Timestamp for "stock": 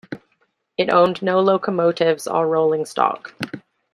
2.85-3.35